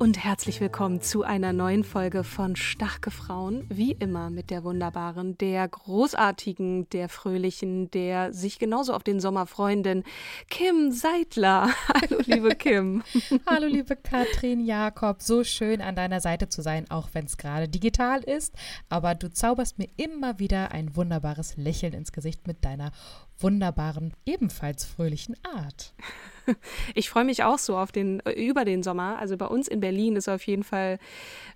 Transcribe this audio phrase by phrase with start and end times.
[0.00, 3.66] und herzlich willkommen zu einer neuen Folge von Starke Frauen.
[3.68, 9.44] Wie immer mit der wunderbaren, der großartigen, der fröhlichen, der sich genauso auf den Sommer
[9.46, 10.04] freuenden
[10.48, 11.68] Kim Seidler.
[11.88, 13.02] Hallo, liebe Kim.
[13.46, 15.20] Hallo, liebe Katrin Jakob.
[15.20, 18.54] So schön an deiner Seite zu sein, auch wenn es gerade digital ist.
[18.88, 22.90] Aber du zauberst mir immer wieder ein wunderbares Lächeln ins Gesicht mit deiner
[23.42, 25.94] wunderbaren, ebenfalls fröhlichen Art.
[26.94, 29.18] Ich freue mich auch so auf den, über den Sommer.
[29.18, 30.98] Also bei uns in Berlin ist auf jeden Fall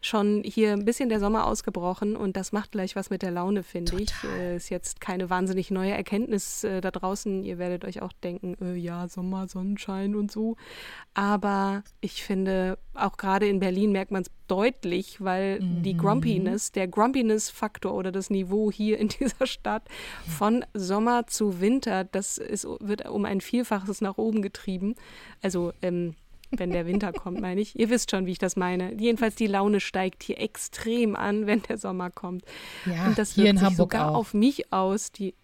[0.00, 3.62] schon hier ein bisschen der Sommer ausgebrochen und das macht gleich was mit der Laune,
[3.62, 4.12] finde ich.
[4.38, 7.42] Äh, ist jetzt keine wahnsinnig neue Erkenntnis äh, da draußen.
[7.42, 10.56] Ihr werdet euch auch denken, äh, ja, Sommer, Sonnenschein und so.
[11.14, 15.82] Aber ich finde, auch gerade in Berlin merkt man es deutlich, weil mhm.
[15.82, 19.82] die Grumpiness, der Grumpiness-Faktor oder das Niveau hier in dieser Stadt
[20.26, 24.94] von Sommer zu Winter, das ist, wird um ein Vielfaches nach oben getrieben.
[25.42, 26.14] Also ähm,
[26.50, 27.78] wenn der Winter kommt, meine ich.
[27.78, 28.94] Ihr wisst schon, wie ich das meine.
[28.94, 32.44] Jedenfalls die Laune steigt hier extrem an, wenn der Sommer kommt.
[32.86, 34.16] Ja, Und das hier wirkt in sich Hamburg sogar auch.
[34.16, 35.12] auf mich aus.
[35.12, 35.34] Die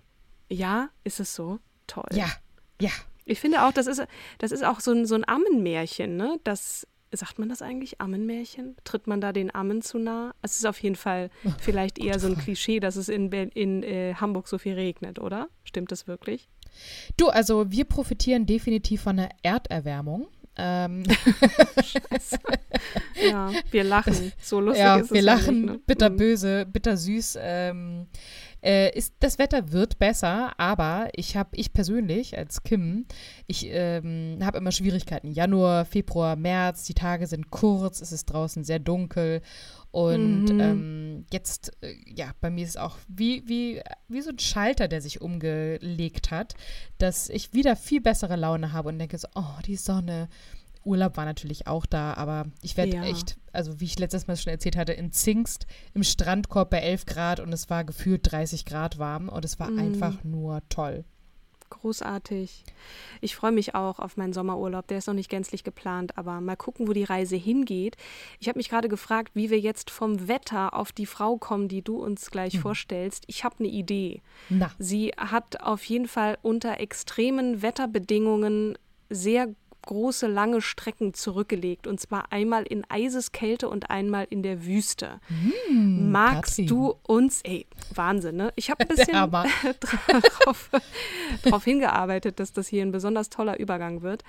[0.49, 2.09] ja, ist es so toll.
[2.13, 2.31] Ja,
[2.81, 2.91] ja.
[3.25, 4.03] Ich finde auch, das ist,
[4.39, 6.41] das ist auch so ein, so ein Ammenmärchen, ne?
[6.43, 8.77] Das, sagt man das eigentlich, Ammenmärchen?
[8.85, 10.35] Tritt man da den Ammen zu nah?
[10.43, 14.15] Es ist auf jeden Fall vielleicht eher so ein Klischee, dass es in, in äh,
[14.15, 15.49] Hamburg so viel regnet, oder?
[15.65, 16.49] Stimmt das wirklich?
[17.17, 20.29] Du, also wir profitieren definitiv von der Erderwärmung.
[20.57, 21.03] Ähm,
[23.29, 24.33] Ja, wir lachen.
[24.41, 25.81] So lustig ja, ist es wir lachen, nicht, ne?
[25.87, 27.39] bitterböse, bittersüß.
[27.41, 28.07] Ähm,
[28.63, 33.07] äh, ist, das Wetter wird besser, aber ich habe, ich persönlich als Kim,
[33.47, 35.31] ich ähm, habe immer Schwierigkeiten.
[35.31, 39.43] Januar, Februar, März, die Tage sind kurz, es ist draußen sehr dunkel
[39.93, 40.61] und Mhm.
[40.61, 44.87] ähm, jetzt, äh, ja, bei mir ist es auch wie, wie, wie so ein Schalter,
[44.87, 46.55] der sich umgelegt hat,
[46.99, 50.29] dass ich wieder viel bessere Laune habe und denke so, oh, die Sonne.
[50.85, 53.03] Urlaub war natürlich auch da, aber ich werde Ja.
[53.05, 57.05] echt, also wie ich letztes Mal schon erzählt hatte, in Zingst im Strandkorb bei 11
[57.07, 59.79] Grad und es war gefühlt 30 Grad warm und es war Mhm.
[59.79, 61.05] einfach nur toll.
[61.69, 62.65] Großartig.
[63.21, 64.89] Ich freue mich auch auf meinen Sommerurlaub.
[64.89, 67.97] Der ist noch nicht gänzlich geplant, aber mal gucken, wo die Reise hingeht.
[68.41, 71.83] Ich habe mich gerade gefragt, wie wir jetzt vom Wetter auf die Frau kommen, die
[71.83, 73.23] du uns gleich vorstellst.
[73.29, 74.21] Ich habe eine Idee.
[74.49, 78.77] Na, Sie hat auf jeden Fall unter extremen Wetterbedingungen
[79.09, 79.55] sehr
[79.91, 81.89] große, lange Strecken zurückgelegt.
[81.89, 85.21] Und zwar einmal in Eiseskälte und einmal in der Wüste.
[85.69, 86.67] Magst Katrin.
[86.69, 88.53] du uns, ey, Wahnsinn, ne?
[88.55, 89.15] Ich habe ein bisschen
[91.43, 94.23] darauf hingearbeitet, dass das hier ein besonders toller Übergang wird.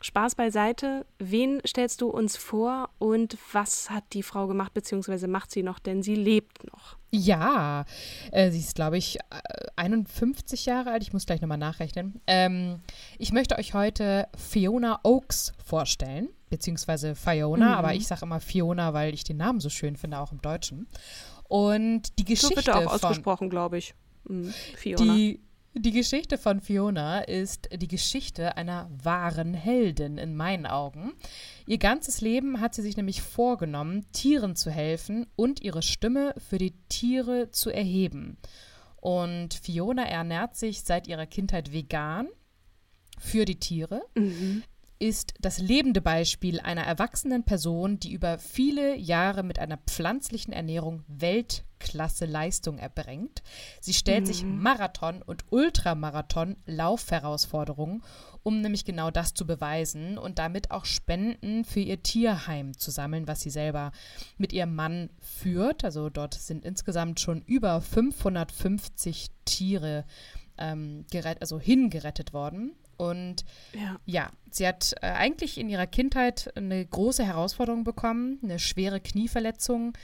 [0.00, 1.06] Spaß beiseite.
[1.18, 5.78] Wen stellst du uns vor und was hat die Frau gemacht, beziehungsweise macht sie noch,
[5.78, 6.96] denn sie lebt noch?
[7.10, 7.84] Ja,
[8.32, 9.20] äh, sie ist, glaube ich, äh,
[9.76, 11.02] 51 Jahre alt.
[11.02, 12.20] Ich muss gleich nochmal nachrechnen.
[12.26, 12.80] Ähm,
[13.18, 19.14] ich möchte euch heute Fiona Oakes vorstellen, beziehungsweise Fiona, aber ich sage immer Fiona, weil
[19.14, 20.86] ich den Namen so schön finde, auch im Deutschen.
[21.48, 23.94] Und die So Geschichte wird er auch ausgesprochen, glaube ich.
[24.24, 24.52] Mhm.
[24.76, 25.14] Fiona.
[25.14, 25.40] Die,
[25.78, 31.12] die Geschichte von Fiona ist die Geschichte einer wahren Heldin in meinen Augen.
[31.66, 36.58] Ihr ganzes Leben hat sie sich nämlich vorgenommen, Tieren zu helfen und ihre Stimme für
[36.58, 38.38] die Tiere zu erheben.
[38.96, 42.28] Und Fiona ernährt sich seit ihrer Kindheit vegan
[43.18, 44.02] für die Tiere,
[44.98, 51.02] ist das lebende Beispiel einer erwachsenen Person, die über viele Jahre mit einer pflanzlichen Ernährung
[51.06, 53.42] Weltklasse-Leistung erbringt.
[53.80, 58.02] Sie stellt sich Marathon- und Ultramarathon-Laufherausforderungen,
[58.42, 63.26] um nämlich genau das zu beweisen und damit auch Spenden für ihr Tierheim zu sammeln,
[63.28, 63.92] was sie selber
[64.36, 65.84] mit ihrem Mann führt.
[65.84, 70.04] Also dort sind insgesamt schon über 550 Tiere
[70.58, 71.04] ähm,
[71.40, 72.74] also hingerettet worden.
[72.98, 78.58] Und ja, ja sie hat äh, eigentlich in ihrer Kindheit eine große Herausforderung bekommen, eine
[78.58, 79.96] schwere Knieverletzung.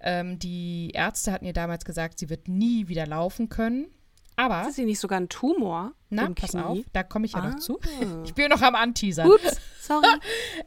[0.00, 3.86] Ähm, die Ärzte hatten ihr damals gesagt, sie wird nie wieder laufen können.
[4.36, 4.66] Aber.
[4.68, 5.92] Ist sie nicht sogar ein Tumor?
[6.08, 6.60] Na, pass Knie?
[6.60, 7.50] auf, da komme ich ja ah.
[7.50, 7.78] noch zu.
[8.24, 9.28] Ich bin noch am Anteasern.
[9.30, 10.06] Ups, sorry.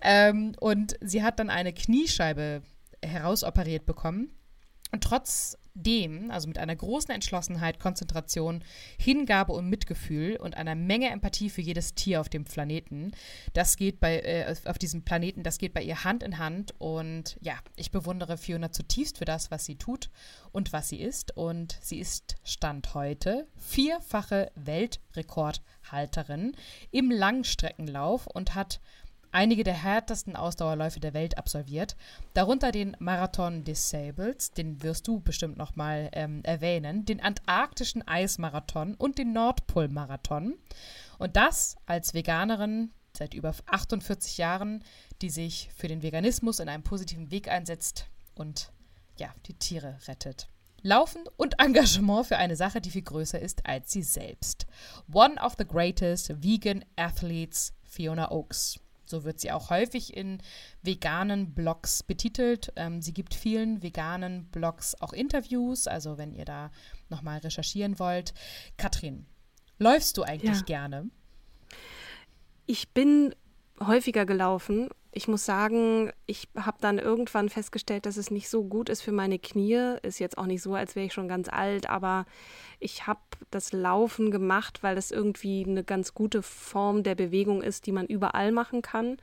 [0.01, 2.61] ähm, und sie hat dann eine Kniescheibe
[3.03, 4.29] herausoperiert bekommen.
[4.91, 8.63] Und trotz dem, also mit einer großen Entschlossenheit, Konzentration,
[8.97, 13.11] Hingabe und Mitgefühl und einer Menge Empathie für jedes Tier auf dem Planeten,
[13.53, 16.73] das geht bei, äh, auf diesem Planeten, das geht bei ihr Hand in Hand.
[16.77, 20.09] Und ja, ich bewundere Fiona zutiefst für das, was sie tut
[20.51, 21.35] und was sie ist.
[21.35, 26.55] Und sie ist Stand heute vierfache Weltrekordhalterin
[26.91, 28.79] im Langstreckenlauf und hat
[29.33, 31.95] einige der härtesten Ausdauerläufe der Welt absolviert,
[32.33, 33.89] darunter den Marathon des
[34.57, 40.55] den wirst du bestimmt noch mal ähm, erwähnen, den antarktischen Eismarathon und den Nordpolmarathon.
[41.17, 44.83] Und das als Veganerin seit über 48 Jahren,
[45.21, 48.71] die sich für den Veganismus in einem positiven Weg einsetzt und
[49.17, 50.47] ja, die Tiere rettet.
[50.81, 54.65] Laufen und Engagement für eine Sache, die viel größer ist als sie selbst.
[55.11, 58.79] One of the greatest vegan athletes, Fiona Oakes.
[59.05, 60.39] So wird sie auch häufig in
[60.81, 62.71] veganen Blogs betitelt.
[62.75, 66.71] Ähm, sie gibt vielen veganen Blogs auch Interviews, also wenn ihr da
[67.09, 68.33] nochmal recherchieren wollt.
[68.77, 69.25] Katrin,
[69.77, 70.65] läufst du eigentlich ja.
[70.65, 71.09] gerne?
[72.65, 73.35] Ich bin
[73.79, 74.89] häufiger gelaufen.
[75.15, 79.11] Ich muss sagen, ich habe dann irgendwann festgestellt, dass es nicht so gut ist für
[79.11, 79.97] meine Knie.
[80.01, 82.25] Ist jetzt auch nicht so, als wäre ich schon ganz alt, aber
[82.79, 83.19] ich habe
[83.51, 88.07] das Laufen gemacht, weil das irgendwie eine ganz gute Form der Bewegung ist, die man
[88.07, 89.17] überall machen kann.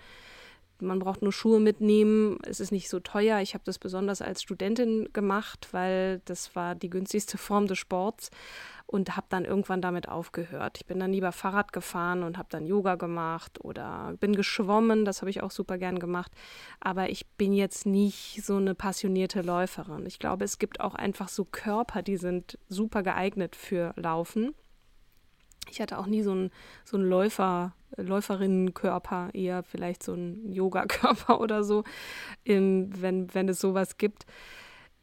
[0.81, 2.39] Man braucht nur Schuhe mitnehmen.
[2.47, 3.41] Es ist nicht so teuer.
[3.41, 8.31] Ich habe das besonders als Studentin gemacht, weil das war die günstigste Form des Sports
[8.91, 10.79] und habe dann irgendwann damit aufgehört.
[10.81, 15.23] Ich bin dann lieber Fahrrad gefahren und habe dann Yoga gemacht oder bin geschwommen, das
[15.23, 16.33] habe ich auch super gern gemacht,
[16.81, 20.07] aber ich bin jetzt nicht so eine passionierte Läuferin.
[20.07, 24.57] Ich glaube, es gibt auch einfach so Körper, die sind super geeignet für Laufen.
[25.71, 26.51] Ich hatte auch nie so einen
[26.85, 31.85] so einen Läufer Läuferinnenkörper, eher vielleicht so ein Yogakörper oder so,
[32.45, 34.27] wenn, wenn es sowas gibt.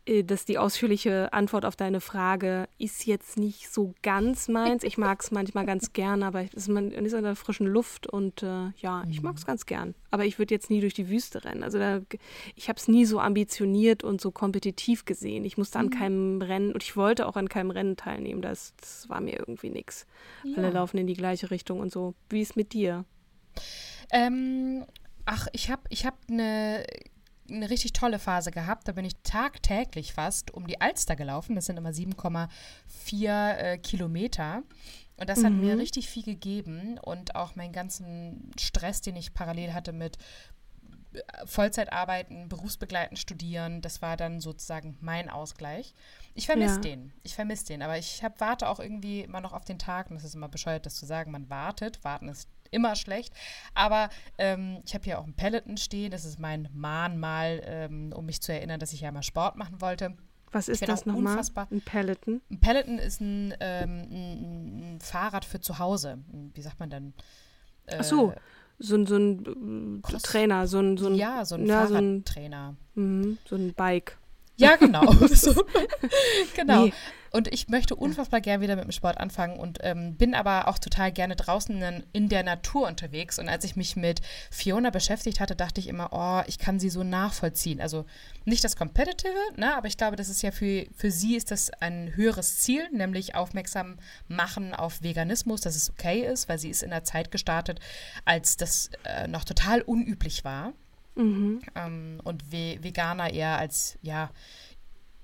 [0.07, 4.83] Äh, dass die ausführliche Antwort auf deine Frage ist jetzt nicht so ganz meins.
[4.83, 8.07] Ich mag es manchmal ganz gern, aber es ist, man ist in der frischen Luft
[8.07, 9.48] und äh, ja, ich mag es mhm.
[9.48, 9.95] ganz gern.
[10.12, 11.63] Aber ich würde jetzt nie durch die Wüste rennen.
[11.63, 12.01] Also da,
[12.56, 15.44] ich habe es nie so ambitioniert und so kompetitiv gesehen.
[15.44, 15.92] Ich musste an mhm.
[15.92, 18.42] keinem Rennen und ich wollte auch an keinem Rennen teilnehmen.
[18.42, 20.07] Das, das war mir irgendwie nichts.
[20.44, 20.57] Ja.
[20.57, 22.15] Alle laufen in die gleiche Richtung und so.
[22.30, 23.06] Wie ist mit dir?
[24.12, 24.86] Ähm,
[25.25, 26.86] ach, ich habe ich hab eine
[27.49, 28.88] eine richtig tolle Phase gehabt.
[28.88, 31.55] Da bin ich tagtäglich fast um die Alster gelaufen.
[31.55, 34.63] Das sind immer 7,4 äh, Kilometer.
[35.17, 35.45] Und das mhm.
[35.45, 35.79] hat mir mhm.
[35.81, 40.17] richtig viel gegeben und auch meinen ganzen Stress, den ich parallel hatte mit
[41.13, 45.95] äh, Vollzeitarbeiten, berufsbegleitend studieren, das war dann sozusagen mein Ausgleich.
[46.35, 46.81] Ich vermisse ja.
[46.81, 47.13] den.
[47.23, 47.81] Ich vermisse den.
[47.81, 50.11] Aber ich hab, warte auch irgendwie immer noch auf den Tag.
[50.11, 51.31] Und das ist immer bescheuert, das zu sagen.
[51.31, 52.03] Man wartet.
[52.03, 53.34] Warten ist immer schlecht.
[53.74, 56.12] Aber ähm, ich habe hier auch einen Peloton stehen.
[56.12, 59.81] Das ist mein Mahnmal, ähm, um mich zu erinnern, dass ich ja mal Sport machen
[59.81, 60.16] wollte.
[60.52, 61.40] Was ist das nochmal?
[61.72, 62.42] Ein Peloton?
[62.50, 66.19] Ein Peloton ist ein, ähm, ein, ein, Fahrrad für zu Hause.
[66.54, 67.14] Wie sagt man denn?
[67.86, 68.34] Äh, Ach so,
[68.80, 72.76] so, ein, so ein Cross Trainer, so ein, so ein ja, so ein ja, Fahrradtrainer.
[72.95, 74.18] So ein, mhm, so ein Bike.
[74.57, 75.11] Ja, genau.
[75.28, 75.54] so.
[76.56, 76.85] genau.
[76.85, 76.94] Nee.
[77.30, 80.80] Und ich möchte unfassbar gerne wieder mit dem Sport anfangen und ähm, bin aber auch
[80.80, 83.37] total gerne draußen in, in, der Natur unterwegs.
[83.37, 86.90] Und als ich mich mit Fiona beschäftigt hatte, dachte ich immer, oh, ich kann sie
[86.90, 87.81] so nachvollziehen.
[87.81, 88.06] Also
[88.45, 91.69] nicht das Competitive, ne, aber ich glaube, das ist ja für, für sie ist das
[91.81, 93.97] ein höheres Ziel, nämlich aufmerksam
[94.28, 97.80] machen auf Veganismus, dass es okay ist, weil sie ist in der Zeit gestartet,
[98.26, 100.73] als das äh, noch total unüblich war.
[101.18, 101.62] Mhm.
[101.76, 104.30] Ähm, und Ve Veganer eher als, ja,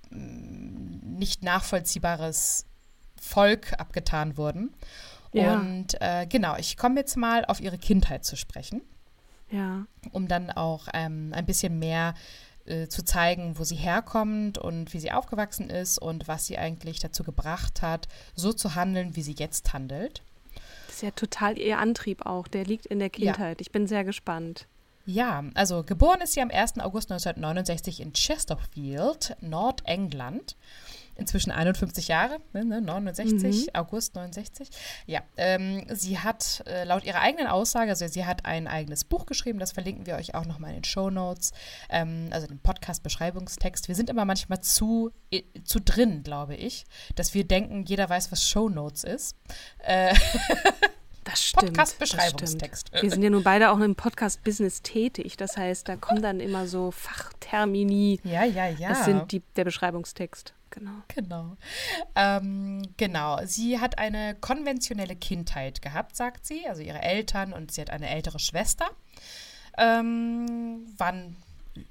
[0.10, 2.66] nicht nachvollziehbares
[3.20, 4.74] Volk abgetan wurden.
[5.32, 5.56] Ja.
[5.56, 8.82] Und äh, genau, ich komme jetzt mal auf ihre Kindheit zu sprechen.
[9.50, 9.86] Ja.
[10.12, 12.14] Um dann auch ähm, ein bisschen mehr
[12.66, 17.00] äh, zu zeigen, wo sie herkommt und wie sie aufgewachsen ist und was sie eigentlich
[17.00, 20.24] dazu gebracht hat, so zu handeln, wie sie jetzt handelt.
[20.88, 23.58] Das ist ja total ihr Antrieb auch, der liegt in der Kindheit.
[23.58, 23.62] Ja.
[23.62, 24.68] Ich bin sehr gespannt.
[25.06, 26.80] Ja, also geboren ist sie am 1.
[26.80, 30.56] August 1969 in Chesterfield, Nordengland.
[31.16, 33.70] inzwischen 51 Jahre, ne, 69, ne, mhm.
[33.74, 34.70] August 69.
[35.06, 39.26] Ja, ähm, sie hat äh, laut ihrer eigenen Aussage, also sie hat ein eigenes Buch
[39.26, 41.52] geschrieben, das verlinken wir euch auch nochmal in den Show Notes,
[41.90, 43.88] ähm, also den Podcast-Beschreibungstext.
[43.88, 48.32] Wir sind immer manchmal zu, äh, zu drin, glaube ich, dass wir denken, jeder weiß,
[48.32, 49.36] was Show Notes ist.
[49.80, 50.16] Äh,
[51.24, 51.74] Das stimmt.
[51.74, 52.92] Podcast-Beschreibungstext.
[53.00, 55.38] Wir sind ja nun beide auch im Podcast-Business tätig.
[55.38, 58.20] Das heißt, da kommen dann immer so Fachtermini.
[58.24, 58.90] Ja, ja, ja.
[58.90, 60.54] Das sind die, der Beschreibungstext.
[60.70, 60.92] Genau.
[61.08, 61.58] Genau.
[62.16, 63.40] Ähm, genau.
[63.46, 66.68] Sie hat eine konventionelle Kindheit gehabt, sagt sie.
[66.68, 68.90] Also ihre Eltern und sie hat eine ältere Schwester.
[69.78, 71.38] Ähm, waren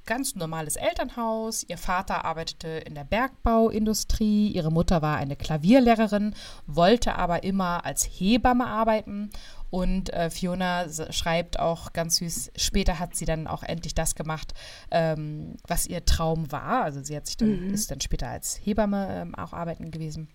[0.06, 1.64] ganz normales Elternhaus.
[1.64, 6.34] Ihr Vater arbeitete in der Bergbauindustrie, ihre Mutter war eine Klavierlehrerin,
[6.66, 9.30] wollte aber immer als Hebamme arbeiten.
[9.70, 14.52] Und äh, Fiona schreibt auch ganz süß, später hat sie dann auch endlich das gemacht,
[14.90, 16.84] ähm, was ihr Traum war.
[16.84, 17.74] Also sie hat sich dann, mhm.
[17.74, 20.28] ist dann später als Hebamme ähm, auch arbeiten gewesen.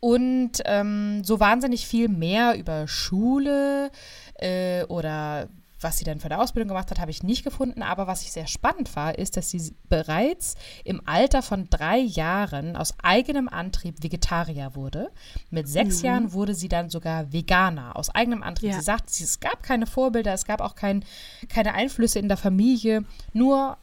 [0.00, 3.90] Und ähm, so wahnsinnig viel mehr über Schule
[4.34, 5.48] äh, oder
[5.80, 7.82] was sie dann für eine Ausbildung gemacht hat, habe ich nicht gefunden.
[7.82, 10.54] Aber was ich sehr spannend war, ist, dass sie bereits
[10.84, 15.10] im Alter von drei Jahren aus eigenem Antrieb Vegetarier wurde.
[15.50, 16.06] Mit sechs mhm.
[16.06, 18.70] Jahren wurde sie dann sogar Veganer aus eigenem Antrieb.
[18.70, 18.76] Ja.
[18.76, 21.04] Sie sagt, es gab keine Vorbilder, es gab auch kein,
[21.48, 23.76] keine Einflüsse in der Familie, nur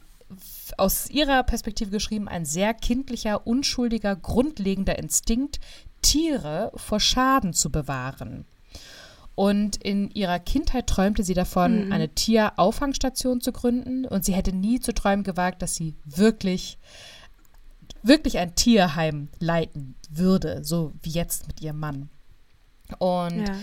[0.76, 5.60] aus ihrer Perspektive geschrieben, ein sehr kindlicher, unschuldiger, grundlegender Instinkt,
[6.02, 8.46] Tiere vor Schaden zu bewahren.
[9.34, 11.92] Und in ihrer Kindheit träumte sie davon, mhm.
[11.92, 14.06] eine Tierauffangstation zu gründen.
[14.06, 16.78] Und sie hätte nie zu träumen gewagt, dass sie wirklich,
[18.02, 22.10] wirklich ein Tierheim leiten würde, so wie jetzt mit ihrem Mann.
[22.98, 23.56] Und ja.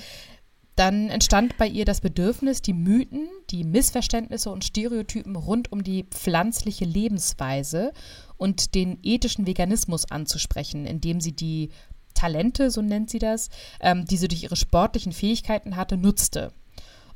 [0.75, 6.03] dann entstand bei ihr das Bedürfnis, die Mythen, die Missverständnisse und Stereotypen rund um die
[6.03, 7.93] pflanzliche Lebensweise
[8.35, 11.69] und den ethischen Veganismus anzusprechen, indem sie die
[12.13, 13.49] Talente, so nennt sie das,
[13.79, 16.51] ähm, die sie durch ihre sportlichen Fähigkeiten hatte, nutzte.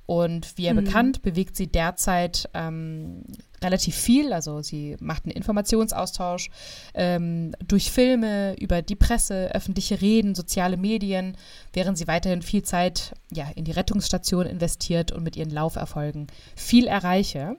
[0.05, 0.83] Und wie ja mhm.
[0.83, 3.23] bekannt, bewegt sie derzeit ähm,
[3.63, 4.33] relativ viel.
[4.33, 6.49] Also sie macht einen Informationsaustausch
[6.93, 11.35] ähm, durch Filme, über die Presse, öffentliche Reden, soziale Medien,
[11.73, 16.85] während sie weiterhin viel Zeit ja, in die Rettungsstation investiert und mit ihren Lauferfolgen viel
[16.85, 17.57] erreiche.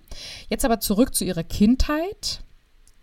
[0.48, 2.40] Jetzt aber zurück zu ihrer Kindheit.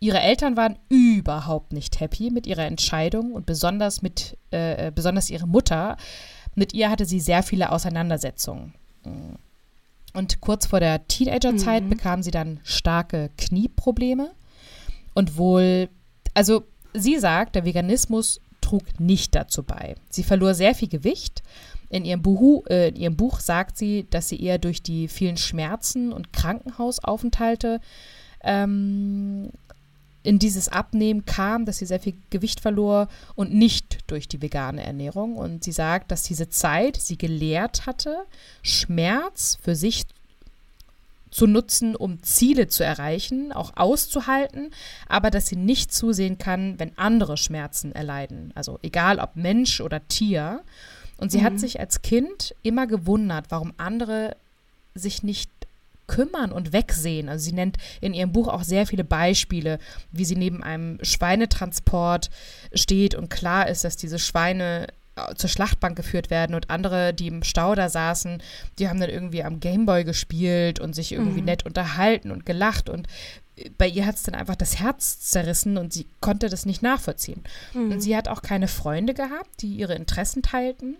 [0.03, 5.47] Ihre Eltern waren überhaupt nicht happy mit ihrer Entscheidung und besonders mit äh, besonders ihre
[5.47, 5.95] Mutter.
[6.55, 8.73] Mit ihr hatte sie sehr viele Auseinandersetzungen.
[10.13, 11.89] Und kurz vor der Teenagerzeit mhm.
[11.89, 14.31] bekam sie dann starke Knieprobleme
[15.13, 15.87] und wohl,
[16.33, 19.95] also sie sagt, der Veganismus trug nicht dazu bei.
[20.09, 21.43] Sie verlor sehr viel Gewicht.
[21.87, 25.37] In ihrem, Buch, äh, in ihrem Buch sagt sie, dass sie eher durch die vielen
[25.37, 27.79] Schmerzen und Krankenhausaufenthalte
[28.43, 29.49] ähm,
[30.23, 34.83] in dieses Abnehmen kam, dass sie sehr viel Gewicht verlor und nicht durch die vegane
[34.83, 35.35] Ernährung.
[35.35, 38.25] Und sie sagt, dass diese Zeit sie gelehrt hatte,
[38.61, 40.05] Schmerz für sich
[41.29, 44.71] zu nutzen, um Ziele zu erreichen, auch auszuhalten,
[45.07, 48.51] aber dass sie nicht zusehen kann, wenn andere Schmerzen erleiden.
[48.55, 50.61] Also egal ob Mensch oder Tier.
[51.17, 51.43] Und sie mhm.
[51.43, 54.35] hat sich als Kind immer gewundert, warum andere
[54.95, 55.49] sich nicht
[56.07, 57.29] kümmern und wegsehen.
[57.29, 59.79] Also sie nennt in ihrem Buch auch sehr viele Beispiele,
[60.11, 62.29] wie sie neben einem Schweinetransport
[62.73, 67.27] steht und klar ist, dass diese Schweine äh, zur Schlachtbank geführt werden und andere, die
[67.27, 68.41] im Stau da saßen,
[68.79, 71.45] die haben dann irgendwie am Gameboy gespielt und sich irgendwie mhm.
[71.45, 73.07] nett unterhalten und gelacht und
[73.77, 77.43] bei ihr hat es dann einfach das Herz zerrissen und sie konnte das nicht nachvollziehen.
[77.73, 77.91] Mhm.
[77.91, 80.97] Und sie hat auch keine Freunde gehabt, die ihre Interessen teilten.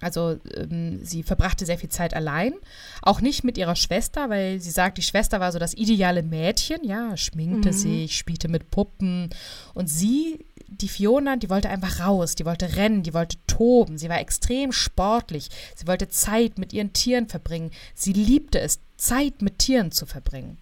[0.00, 2.54] Also ähm, sie verbrachte sehr viel Zeit allein,
[3.00, 6.84] auch nicht mit ihrer Schwester, weil sie sagt, die Schwester war so das ideale Mädchen,
[6.84, 7.76] ja, schminkte mhm.
[7.76, 9.30] sich, spielte mit Puppen
[9.72, 14.10] und sie, die Fiona, die wollte einfach raus, die wollte rennen, die wollte toben, sie
[14.10, 19.58] war extrem sportlich, sie wollte Zeit mit ihren Tieren verbringen, sie liebte es, Zeit mit
[19.58, 20.58] Tieren zu verbringen.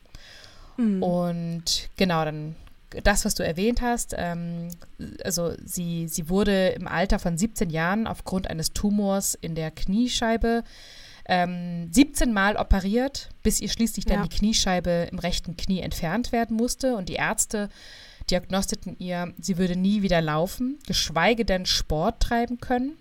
[0.76, 1.02] Mhm.
[1.02, 2.54] Und genau, dann
[3.02, 4.68] das, was du erwähnt hast, ähm,
[5.24, 10.62] also sie, sie wurde im Alter von 17 Jahren aufgrund eines Tumors in der Kniescheibe
[11.26, 14.26] ähm, 17 Mal operiert, bis ihr schließlich dann ja.
[14.26, 16.96] die Kniescheibe im rechten Knie entfernt werden musste.
[16.96, 17.70] Und die Ärzte
[18.30, 22.96] diagnostizierten ihr, sie würde nie wieder laufen, geschweige denn Sport treiben können.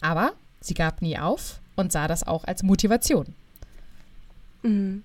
[0.00, 3.34] Aber sie gab nie auf und sah das auch als Motivation.
[4.62, 5.04] Mhm.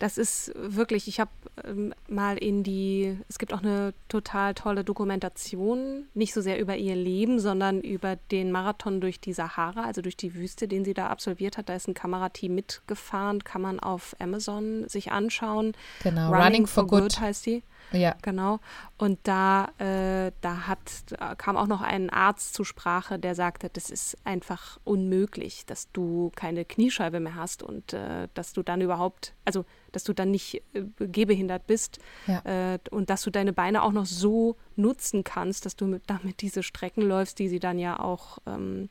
[0.00, 1.30] Das ist wirklich, ich habe
[1.62, 6.76] ähm, mal in die, es gibt auch eine total tolle Dokumentation, nicht so sehr über
[6.76, 10.94] ihr Leben, sondern über den Marathon durch die Sahara, also durch die Wüste, den sie
[10.94, 11.68] da absolviert hat.
[11.68, 15.72] Da ist ein Kamerateam mitgefahren, kann man auf Amazon sich anschauen.
[16.02, 17.02] Genau, Running, Running for, for good.
[17.02, 17.62] good heißt die.
[17.92, 18.14] Ja.
[18.22, 18.60] Genau.
[18.98, 20.78] Und da, äh, da hat,
[21.08, 25.90] da kam auch noch ein Arzt zur Sprache, der sagte, das ist einfach unmöglich, dass
[25.92, 30.30] du keine Kniescheibe mehr hast und äh, dass du dann überhaupt, also dass du dann
[30.30, 32.74] nicht äh, gehbehindert bist ja.
[32.74, 36.42] Äh, und dass du deine Beine auch noch so nutzen kannst, dass du mit, damit
[36.42, 38.88] diese Strecken läufst, die sie dann ja auch ähm,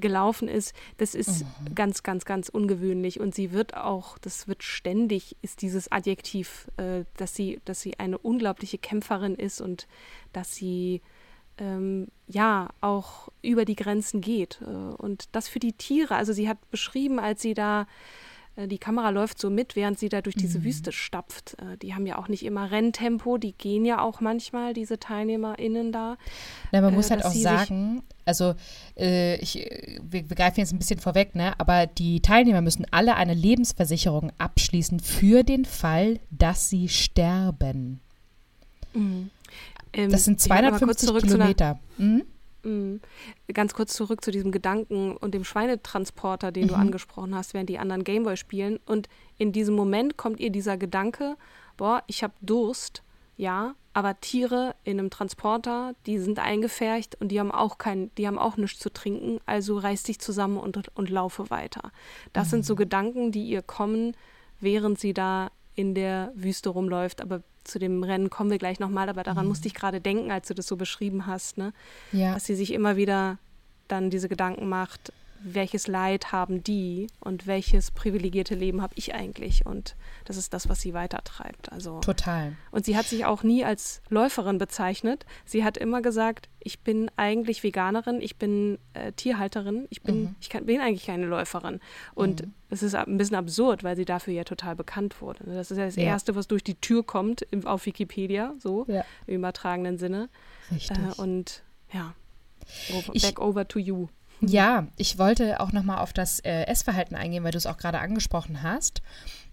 [0.00, 1.74] gelaufen ist, das ist mhm.
[1.74, 3.20] ganz, ganz, ganz ungewöhnlich.
[3.20, 7.98] Und sie wird auch, das wird ständig, ist dieses Adjektiv, äh, dass sie, dass sie
[7.98, 9.86] eine unglaubliche Kämpferin ist und
[10.32, 11.02] dass sie
[11.58, 14.60] ähm, ja auch über die Grenzen geht.
[14.62, 16.16] Äh, und das für die Tiere.
[16.16, 17.86] Also sie hat beschrieben, als sie da
[18.66, 20.64] die Kamera läuft so mit, während sie da durch diese mhm.
[20.64, 21.56] Wüste stapft.
[21.58, 25.92] Äh, die haben ja auch nicht immer Renntempo, die gehen ja auch manchmal, diese TeilnehmerInnen
[25.92, 26.16] da.
[26.72, 28.54] Na, man äh, muss halt auch sagen, also
[28.96, 29.54] äh, ich,
[30.02, 31.58] wir, wir greifen jetzt ein bisschen vorweg, ne?
[31.58, 38.00] aber die Teilnehmer müssen alle eine Lebensversicherung abschließen für den Fall, dass sie sterben.
[38.94, 39.30] Mhm.
[39.92, 41.78] Ähm, das sind 250 Kilometer.
[41.98, 42.24] Mhm.
[42.62, 43.00] Mhm.
[43.52, 46.68] Ganz kurz zurück zu diesem Gedanken und dem Schweinetransporter, den mhm.
[46.68, 48.78] du angesprochen hast, während die anderen Gameboy spielen.
[48.86, 51.36] Und in diesem Moment kommt ihr dieser Gedanke,
[51.76, 53.02] boah, ich habe Durst,
[53.36, 58.26] ja, aber Tiere in einem Transporter, die sind eingefärcht und die haben auch kein, die
[58.26, 61.90] haben auch nichts zu trinken, also reiß dich zusammen und, und laufe weiter.
[62.32, 62.50] Das mhm.
[62.50, 62.78] sind so mhm.
[62.78, 64.16] Gedanken, die ihr kommen,
[64.60, 67.20] während sie da in der Wüste rumläuft.
[67.20, 69.50] Aber zu dem Rennen kommen wir gleich nochmal, aber daran mhm.
[69.50, 71.72] musste ich gerade denken, als du das so beschrieben hast, ne?
[72.12, 72.34] Ja.
[72.34, 73.38] Dass sie sich immer wieder
[73.88, 75.12] dann diese Gedanken macht,
[75.42, 79.64] welches Leid haben die und welches privilegierte Leben habe ich eigentlich?
[79.64, 81.72] Und das ist das, was sie weitertreibt.
[81.72, 82.56] Also total.
[82.70, 85.24] Und sie hat sich auch nie als Läuferin bezeichnet.
[85.44, 90.34] Sie hat immer gesagt, ich bin eigentlich Veganerin, ich bin äh, Tierhalterin, ich bin, mhm.
[90.40, 91.80] ich kann, bin eigentlich keine Läuferin.
[92.14, 92.54] Und mhm.
[92.68, 95.44] es ist ein bisschen absurd, weil sie dafür ja total bekannt wurde.
[95.44, 96.04] Das ist ja das ja.
[96.04, 99.04] Erste, was durch die Tür kommt im, auf Wikipedia, so ja.
[99.26, 100.28] im übertragenen Sinne.
[100.70, 100.98] Richtig.
[100.98, 102.14] Äh, und ja,
[102.92, 104.08] over, ich, back over to you.
[104.40, 108.00] Ja, ich wollte auch nochmal auf das äh, Essverhalten eingehen, weil du es auch gerade
[108.00, 109.02] angesprochen hast.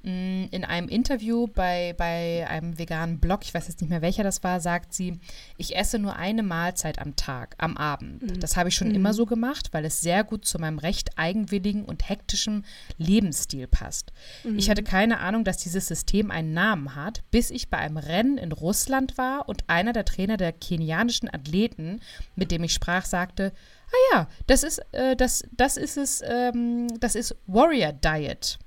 [0.03, 4.23] Mm, in einem Interview bei, bei einem veganen Blog, ich weiß jetzt nicht mehr welcher
[4.23, 5.19] das war, sagt sie,
[5.57, 8.21] ich esse nur eine Mahlzeit am Tag, am Abend.
[8.21, 8.39] Mhm.
[8.39, 8.95] Das habe ich schon mhm.
[8.95, 12.63] immer so gemacht, weil es sehr gut zu meinem recht eigenwilligen und hektischen
[12.97, 14.13] Lebensstil passt.
[14.43, 14.57] Mhm.
[14.57, 18.37] Ich hatte keine Ahnung, dass dieses System einen Namen hat, bis ich bei einem Rennen
[18.37, 21.99] in Russland war und einer der Trainer der kenianischen Athleten,
[22.35, 23.51] mit dem ich sprach, sagte,
[23.87, 28.57] ah ja, das ist, äh, das, das ist es, ähm, das ist Warrior Diet.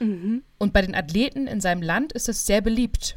[0.00, 0.42] Mhm.
[0.58, 3.16] Und bei den Athleten in seinem Land ist es sehr beliebt.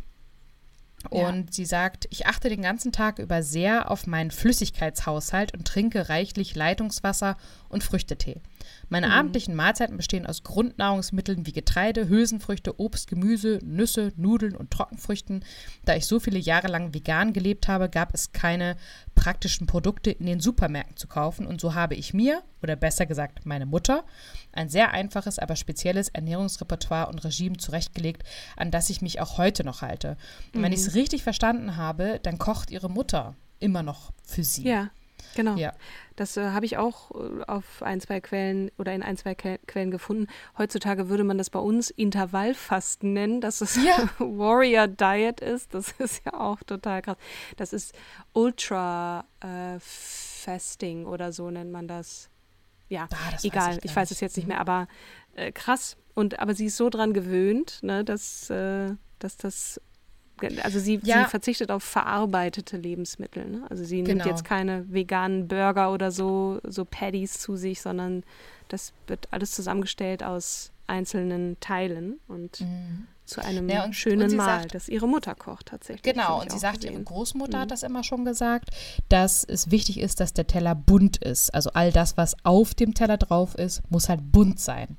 [1.10, 1.52] Und ja.
[1.52, 6.56] sie sagt, ich achte den ganzen Tag über sehr auf meinen Flüssigkeitshaushalt und trinke reichlich
[6.56, 7.38] Leitungswasser
[7.70, 8.42] und Früchtetee.
[8.90, 9.14] Meine mhm.
[9.14, 15.44] abendlichen Mahlzeiten bestehen aus Grundnahrungsmitteln wie Getreide, Hülsenfrüchte, Obst, Gemüse, Nüsse, Nudeln und Trockenfrüchten.
[15.86, 18.76] Da ich so viele Jahre lang vegan gelebt habe, gab es keine
[19.16, 23.46] praktischen Produkte in den Supermärkten zu kaufen und so habe ich mir, oder besser gesagt
[23.46, 24.04] meine Mutter,
[24.52, 28.24] ein sehr einfaches, aber spezielles Ernährungsrepertoire und Regime zurechtgelegt,
[28.56, 30.18] an das ich mich auch heute noch halte.
[30.54, 30.66] Und mhm.
[30.66, 34.68] wenn ich es richtig verstanden habe, dann kocht ihre Mutter immer noch für sie.
[34.68, 34.90] Ja.
[35.36, 35.56] Genau.
[35.56, 35.74] Ja.
[36.16, 39.92] Das äh, habe ich auch äh, auf ein, zwei Quellen oder in ein, zwei Quellen
[39.92, 40.28] gefunden.
[40.58, 44.10] Heutzutage würde man das bei uns Intervallfasten nennen, dass es ja.
[44.20, 45.74] Warrior Diet ist.
[45.74, 47.18] Das ist ja auch total krass.
[47.58, 47.94] Das ist
[48.34, 52.30] Ultra äh, Fasting oder so nennt man das.
[52.88, 54.88] Ja, ah, das egal, weiß ich, ich, weiß es jetzt nicht mehr, aber
[55.36, 55.98] äh, krass.
[56.14, 59.82] Und aber sie ist so dran gewöhnt, ne, dass, äh, dass das
[60.64, 61.24] also sie, ja.
[61.24, 63.46] sie, verzichtet auf verarbeitete Lebensmittel.
[63.46, 63.64] Ne?
[63.70, 64.24] Also sie genau.
[64.24, 68.24] nimmt jetzt keine veganen Burger oder so, so Patties zu sich, sondern
[68.68, 73.08] das wird alles zusammengestellt aus einzelnen Teilen und mhm.
[73.26, 76.14] zu einem ja, und, schönen und Mahl, sagt, das ihre Mutter kocht tatsächlich.
[76.14, 76.94] Genau, und sie sagt, gesehen.
[76.94, 77.62] ihre Großmutter mhm.
[77.62, 78.70] hat das immer schon gesagt,
[79.10, 81.54] dass es wichtig ist, dass der Teller bunt ist.
[81.54, 84.98] Also all das, was auf dem Teller drauf ist, muss halt bunt sein.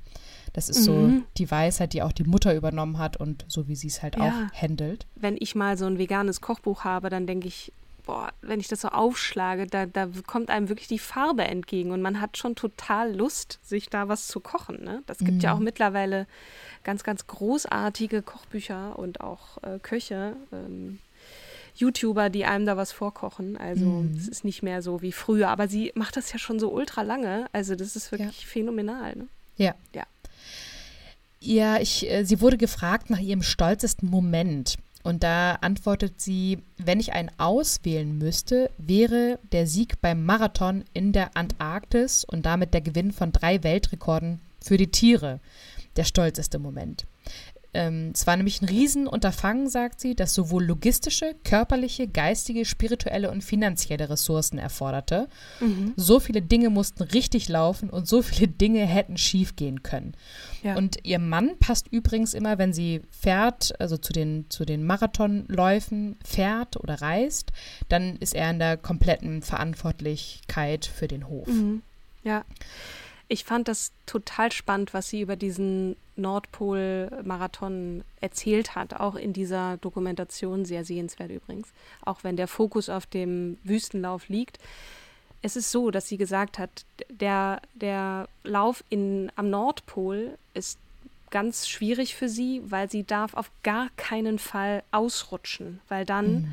[0.57, 0.85] Das ist mhm.
[0.85, 4.17] so die Weisheit, die auch die Mutter übernommen hat und so wie sie es halt
[4.17, 4.23] ja.
[4.23, 5.07] auch handelt.
[5.15, 7.73] Wenn ich mal so ein veganes Kochbuch habe, dann denke ich,
[8.07, 12.01] boah, wenn ich das so aufschlage, da, da kommt einem wirklich die Farbe entgegen und
[12.01, 14.83] man hat schon total Lust, sich da was zu kochen.
[14.83, 15.03] Ne?
[15.07, 15.41] Das gibt mhm.
[15.41, 16.27] ja auch mittlerweile
[16.85, 20.37] ganz, ganz großartige Kochbücher und auch äh, Köche.
[20.53, 21.01] Ähm,
[21.75, 23.59] YouTuber, die einem da was vorkochen.
[23.59, 24.17] Also mhm.
[24.17, 25.51] es ist nicht mehr so wie früher.
[25.51, 27.49] Aber sie macht das ja schon so ultra lange.
[27.53, 28.49] Also das ist wirklich ja.
[28.49, 29.17] phänomenal.
[29.17, 29.29] Ne?
[29.57, 29.75] Ja.
[29.95, 30.05] Ja.
[31.41, 34.77] Ja, ich, äh, sie wurde gefragt nach ihrem stolzesten Moment.
[35.07, 41.13] Und da antwortet sie, wenn ich einen auswählen müsste, wäre der Sieg beim Marathon in
[41.13, 45.39] der Antarktis und damit der Gewinn von drei Weltrekorden für die Tiere
[45.97, 47.07] der stolzeste Moment.
[47.77, 53.45] Ähm, es war nämlich ein Riesenunterfangen, sagt sie, das sowohl logistische, körperliche, geistige, spirituelle und
[53.45, 55.29] finanzielle Ressourcen erforderte.
[55.61, 55.93] Mhm.
[55.95, 60.15] So viele Dinge mussten richtig laufen und so viele Dinge hätten schiefgehen können.
[60.67, 60.77] Ja.
[60.77, 66.17] Und ihr Mann passt übrigens immer, wenn sie fährt, also zu den, zu den Marathonläufen
[66.25, 67.53] fährt oder reist,
[67.89, 71.47] dann ist er in der kompletten Verantwortlichkeit für den Hof.
[71.47, 71.83] Mhm.
[72.25, 72.45] Ja.
[73.29, 79.77] Ich fand das total spannend, was sie über diesen Nordpol-Marathon erzählt hat, auch in dieser
[79.77, 81.73] Dokumentation, sehr sehenswert übrigens,
[82.05, 84.59] auch wenn der Fokus auf dem Wüstenlauf liegt.
[85.47, 90.77] Es ist so, dass sie gesagt hat, der, der Lauf in, am Nordpol ist
[91.31, 96.49] ganz schwierig für sie, weil sie darf auf gar keinen Fall ausrutschen, weil dann, mhm.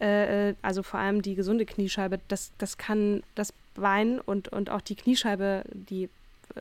[0.00, 4.70] äh, äh also vor allem die gesunde Kniescheibe, das, das kann das Bein und, und
[4.70, 6.08] auch die Kniescheibe, die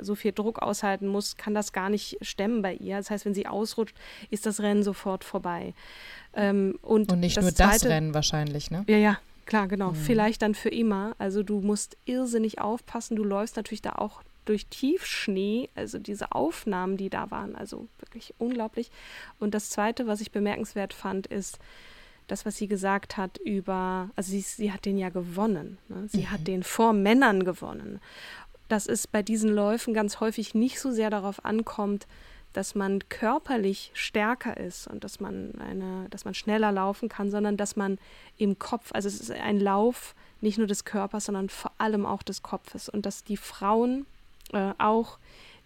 [0.02, 2.98] so viel Druck aushalten muss, kann das gar nicht stemmen bei ihr.
[2.98, 3.96] Das heißt, wenn sie ausrutscht,
[4.30, 5.74] ist das Rennen sofort vorbei.
[6.34, 8.84] Ähm, und, und nicht nur zweite, das Rennen wahrscheinlich, ne?
[8.88, 9.18] Ja, ja,
[9.50, 9.92] klar, genau.
[9.92, 9.96] Mhm.
[9.96, 11.16] Vielleicht dann für immer.
[11.18, 13.16] Also du musst irrsinnig aufpassen.
[13.16, 18.34] Du läufst natürlich da auch durch Tiefschnee, also diese Aufnahmen, die da waren, also wirklich
[18.38, 18.90] unglaublich.
[19.40, 21.60] Und das Zweite, was ich bemerkenswert fand, ist,
[22.28, 25.80] das, was sie gesagt hat über, also sie, sie hat den ja gewonnen.
[25.88, 26.08] Ne?
[26.08, 26.32] Sie mhm.
[26.32, 28.00] hat den vor Männern gewonnen.
[28.68, 32.06] Dass es bei diesen Läufen ganz häufig nicht so sehr darauf ankommt,
[32.54, 37.58] dass man körperlich stärker ist und dass man eine, dass man schneller laufen kann, sondern
[37.58, 38.00] dass man
[38.38, 42.24] im Kopf, also es ist ein Lauf nicht nur des Körpers, sondern vor allem auch
[42.24, 44.06] des Kopfes und dass die Frauen
[44.54, 45.20] äh, auch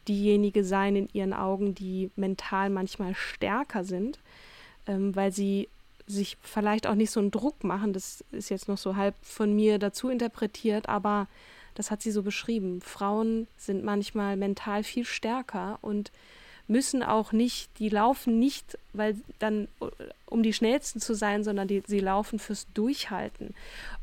[0.07, 4.19] diejenige seien in ihren Augen, die mental manchmal stärker sind,
[4.87, 5.69] ähm, weil sie
[6.05, 7.93] sich vielleicht auch nicht so einen Druck machen.
[7.93, 11.27] Das ist jetzt noch so halb von mir dazu interpretiert, aber
[11.75, 12.81] das hat sie so beschrieben.
[12.81, 16.11] Frauen sind manchmal mental viel stärker und
[16.67, 19.67] müssen auch nicht, die laufen nicht, weil dann,
[20.25, 23.53] um die schnellsten zu sein, sondern die, sie laufen fürs Durchhalten.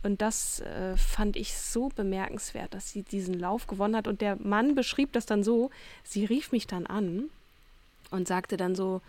[0.03, 4.09] Und das äh, fand ich so bemerkenswert, dass sie diesen Lauf gewonnen hat.
[4.09, 5.71] Und der Mann beschrieb das dann so,
[6.05, 7.31] sie rief mich dann an
[8.11, 9.01] und sagte dann so,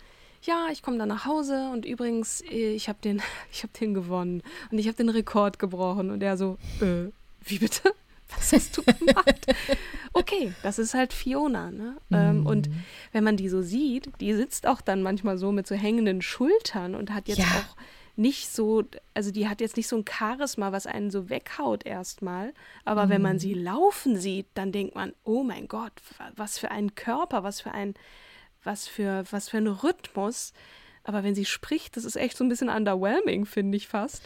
[0.44, 3.22] ja, ich komme dann nach Hause und übrigens, äh, ich habe den,
[3.62, 6.10] hab den gewonnen und ich habe den Rekord gebrochen.
[6.10, 7.10] Und er so, äh,
[7.44, 7.94] wie bitte?
[8.36, 9.46] Was hast du gemacht?
[10.12, 11.70] okay, das ist halt Fiona.
[11.70, 11.96] Ne?
[12.08, 12.16] Mhm.
[12.16, 12.70] Ähm, und
[13.12, 16.94] wenn man die so sieht, die sitzt auch dann manchmal so mit so hängenden Schultern
[16.94, 17.46] und hat jetzt ja.
[17.46, 17.76] auch
[18.14, 22.52] nicht so, also die hat jetzt nicht so ein Charisma, was einen so weghaut erstmal.
[22.84, 23.10] Aber mhm.
[23.10, 23.40] wenn man mhm.
[23.40, 25.92] sie laufen sieht, dann denkt man, oh mein Gott,
[26.36, 27.94] was für ein Körper, was für ein
[28.64, 30.52] was für, was für ein Rhythmus.
[31.04, 34.22] Aber wenn sie spricht, das ist echt so ein bisschen underwhelming, finde ich fast.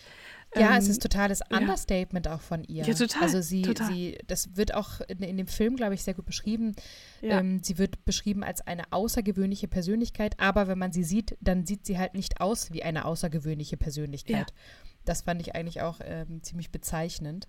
[0.57, 2.35] Ja, ähm, es ist totales Understatement ja.
[2.35, 2.85] auch von ihr.
[2.85, 3.23] Ja, total.
[3.23, 3.88] Also sie, total.
[3.88, 6.75] sie das wird auch in, in dem Film, glaube ich, sehr gut beschrieben.
[7.21, 7.40] Ja.
[7.40, 11.87] Ähm, sie wird beschrieben als eine außergewöhnliche Persönlichkeit, aber wenn man sie sieht, dann sieht
[11.87, 14.51] sie halt nicht aus wie eine außergewöhnliche Persönlichkeit.
[14.51, 14.57] Ja.
[15.05, 17.49] Das fand ich eigentlich auch ähm, ziemlich bezeichnend.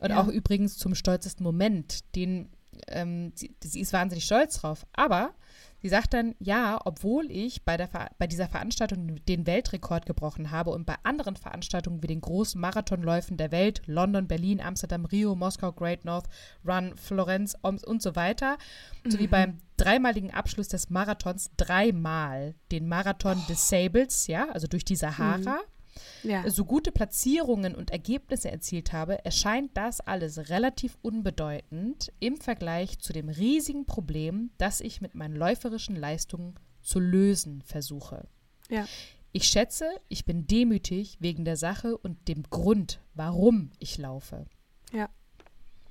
[0.00, 2.48] Und auch übrigens zum stolzesten Moment, den
[2.88, 5.34] ähm, sie, sie ist wahnsinnig stolz drauf, aber
[5.80, 7.88] Sie sagt dann, ja, obwohl ich bei, der,
[8.18, 13.36] bei dieser Veranstaltung den Weltrekord gebrochen habe und bei anderen Veranstaltungen wie den großen Marathonläufen
[13.36, 16.26] der Welt, London, Berlin, Amsterdam, Rio, Moskau, Great North
[16.66, 18.58] Run, Florenz und so weiter,
[19.04, 19.10] mhm.
[19.10, 23.48] sowie beim dreimaligen Abschluss des Marathons dreimal den Marathon oh.
[23.48, 25.38] des Sables, ja, also durch die Sahara.
[25.58, 25.77] Mhm
[26.22, 26.48] ja.
[26.48, 33.12] so gute Platzierungen und Ergebnisse erzielt habe, erscheint das alles relativ unbedeutend im Vergleich zu
[33.12, 38.26] dem riesigen Problem, das ich mit meinen läuferischen Leistungen zu lösen versuche.
[38.68, 38.86] Ja.
[39.32, 44.46] Ich schätze, ich bin demütig wegen der Sache und dem Grund, warum ich laufe.
[44.92, 45.10] Ja.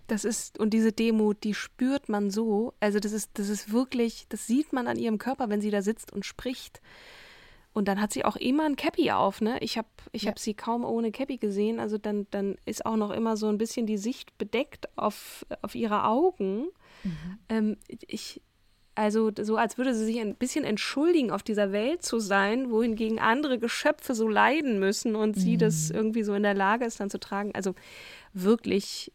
[0.07, 2.73] Das ist, und diese Demut, die spürt man so.
[2.79, 5.81] Also, das ist, das ist wirklich, das sieht man an ihrem Körper, wenn sie da
[5.81, 6.81] sitzt und spricht.
[7.77, 9.59] Und dann hat sie auch immer ein Cappy auf, ne?
[9.59, 10.31] Ich habe ich ja.
[10.31, 11.79] hab sie kaum ohne Cappy gesehen.
[11.79, 15.75] Also dann, dann ist auch noch immer so ein bisschen die Sicht bedeckt auf, auf
[15.75, 16.69] ihre Augen.
[17.03, 17.37] Mhm.
[17.49, 18.41] Ähm, ich,
[18.95, 23.19] also so, als würde sie sich ein bisschen entschuldigen, auf dieser Welt zu sein, wohingegen
[23.19, 25.39] andere Geschöpfe so leiden müssen und mhm.
[25.39, 27.51] sie das irgendwie so in der Lage ist, dann zu tragen.
[27.53, 27.75] Also
[28.33, 29.11] wirklich,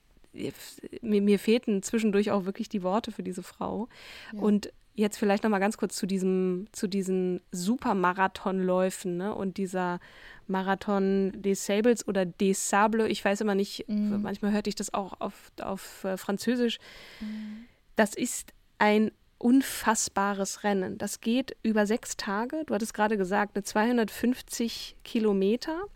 [1.01, 3.89] mir, mir fehlten zwischendurch auch wirklich die Worte für diese Frau.
[4.33, 4.39] Ja.
[4.39, 9.35] Und jetzt vielleicht noch mal ganz kurz zu diesem zu diesen Supermarathonläufen ne?
[9.35, 10.01] und dieser
[10.47, 14.21] Marathon des Sables oder des Sables, ich weiß immer nicht, mm.
[14.21, 16.79] manchmal hörte ich das auch auf, auf äh, Französisch.
[17.21, 17.65] Mm.
[17.97, 20.99] Das ist ein unfassbares Rennen.
[20.99, 22.65] Das geht über sechs Tage.
[22.67, 25.87] Du hattest gerade gesagt, eine 250 Kilometer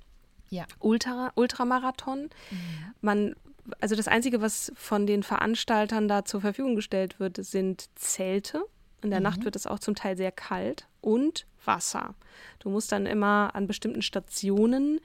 [0.50, 0.64] ja.
[0.78, 2.30] Ultra, Ultramarathon.
[2.50, 2.58] Mhm.
[3.00, 3.34] Man,
[3.80, 8.64] also das Einzige, was von den Veranstaltern da zur Verfügung gestellt wird, sind Zelte.
[9.02, 9.24] In der mhm.
[9.24, 12.14] Nacht wird es auch zum Teil sehr kalt und Wasser.
[12.58, 15.00] Du musst dann immer an bestimmten Stationen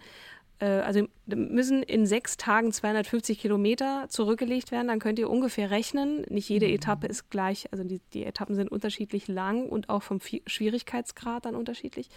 [0.62, 4.88] äh, also müssen in sechs Tagen 250 Kilometer zurückgelegt werden.
[4.88, 6.24] Dann könnt ihr ungefähr rechnen.
[6.30, 6.76] Nicht jede mhm.
[6.76, 11.56] Etappe ist gleich, also die, die, Etappen sind unterschiedlich lang und auch vom Schwierigkeitsgrad dann
[11.56, 12.10] unterschiedlich.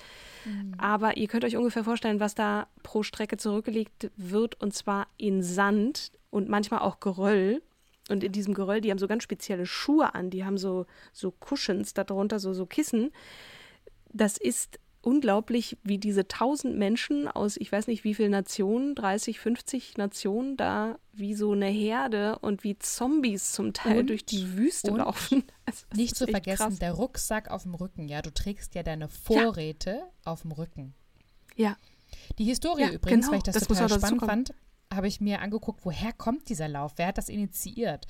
[0.44, 0.74] Mhm.
[0.78, 5.42] Aber ihr könnt euch ungefähr vorstellen, was da pro Strecke zurückgelegt wird und zwar in
[5.42, 7.62] Sand und manchmal auch Geröll.
[8.08, 11.32] Und in diesem Geröll, die haben so ganz spezielle Schuhe an, die haben so, so
[11.32, 13.12] Cushions darunter, so, so Kissen.
[14.12, 19.38] Das ist unglaublich, wie diese tausend Menschen aus, ich weiß nicht wie viele Nationen, 30,
[19.38, 24.56] 50 Nationen, da wie so eine Herde und wie Zombies zum Teil und, durch die
[24.56, 25.44] Wüste laufen.
[25.66, 26.78] Also, nicht zu vergessen, krass.
[26.78, 30.30] der Rucksack auf dem Rücken, ja, du trägst ja deine Vorräte ja.
[30.30, 30.92] auf dem Rücken.
[31.56, 31.78] Ja.
[32.38, 33.32] Die Historie ja, übrigens, genau.
[33.32, 34.54] weil ich das, das total spannend fand,
[34.94, 36.92] habe ich mir angeguckt, woher kommt dieser Lauf?
[36.96, 38.06] Wer hat das initiiert?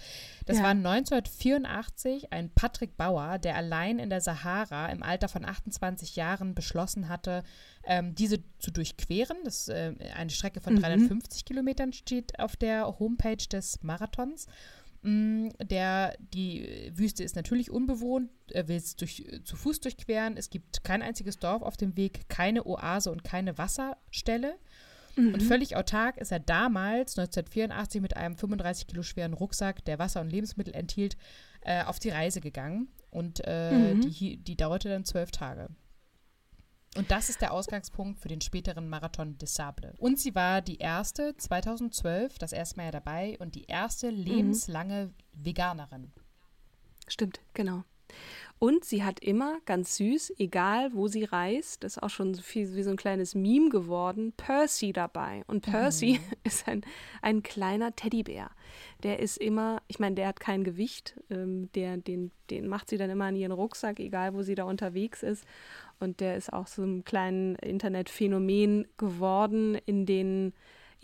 [0.46, 0.62] Das ja.
[0.64, 6.54] war 1984 ein Patrick Bauer, der allein in der Sahara im Alter von 28 Jahren
[6.54, 7.42] beschlossen hatte,
[7.84, 9.36] ähm, diese zu durchqueren.
[9.44, 10.80] Das äh, eine Strecke von mhm.
[10.80, 14.46] 350 Kilometern steht auf der Homepage des Marathons.
[15.04, 20.38] Mm, der, die Wüste ist natürlich unbewohnt, er will es durch, zu Fuß durchqueren.
[20.38, 24.56] Es gibt kein einziges Dorf auf dem Weg, keine Oase und keine Wasserstelle.
[25.16, 25.34] Mhm.
[25.34, 30.20] Und völlig autark ist er damals, 1984, mit einem 35 Kilo schweren Rucksack, der Wasser
[30.20, 31.16] und Lebensmittel enthielt,
[31.62, 32.88] äh, auf die Reise gegangen.
[33.10, 34.00] Und äh, mhm.
[34.00, 35.68] die, die dauerte dann zwölf Tage.
[36.96, 39.94] Und das ist der Ausgangspunkt für den späteren Marathon des Sable.
[39.98, 44.18] Und sie war die erste, 2012, das erste Mal ja dabei, und die erste mhm.
[44.18, 45.44] lebenslange mhm.
[45.44, 46.12] Veganerin.
[47.08, 47.84] Stimmt, genau.
[48.58, 52.40] Und sie hat immer ganz süß, egal wo sie reist, das ist auch schon so
[52.40, 55.42] viel, wie so ein kleines Meme geworden, Percy dabei.
[55.48, 56.32] Und Percy mhm.
[56.44, 56.82] ist ein,
[57.20, 58.50] ein kleiner Teddybär.
[59.02, 62.96] Der ist immer, ich meine, der hat kein Gewicht, ähm, der, den, den macht sie
[62.96, 65.44] dann immer in ihren Rucksack, egal wo sie da unterwegs ist.
[65.98, 70.54] Und der ist auch so ein kleines Internetphänomen geworden, in den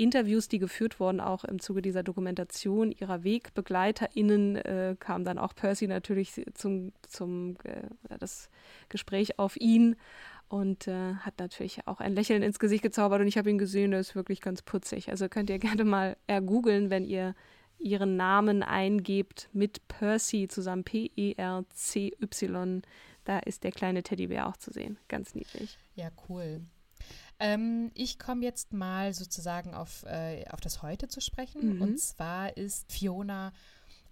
[0.00, 5.54] Interviews, die geführt wurden, auch im Zuge dieser Dokumentation ihrer WegbegleiterInnen, äh, kam dann auch
[5.54, 7.82] Percy natürlich zum, zum äh,
[8.18, 8.48] das
[8.88, 9.96] Gespräch auf ihn
[10.48, 13.90] und äh, hat natürlich auch ein Lächeln ins Gesicht gezaubert und ich habe ihn gesehen,
[13.92, 15.10] der ist wirklich ganz putzig.
[15.10, 17.34] Also könnt ihr gerne mal ergoogeln, wenn ihr
[17.78, 22.82] ihren Namen eingebt mit Percy zusammen, P-E-R-C-Y.
[23.24, 24.98] Da ist der kleine Teddybär auch zu sehen.
[25.08, 25.78] Ganz niedlich.
[25.94, 26.62] Ja, cool.
[27.40, 31.76] Ähm, ich komme jetzt mal sozusagen auf, äh, auf das Heute zu sprechen.
[31.76, 31.82] Mhm.
[31.82, 33.52] Und zwar ist Fiona